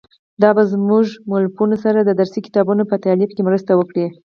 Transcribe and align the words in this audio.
دا 0.41 0.49
به 0.55 0.63
زموږ 0.73 1.05
له 1.13 1.19
مؤلفانو 1.29 1.75
سره 1.83 1.99
د 2.03 2.09
درسي 2.19 2.39
کتابونو 2.47 2.83
په 2.91 2.95
تالیف 3.05 3.31
کې 3.33 3.45
مرسته 3.47 3.71
وکړي. 3.75 4.05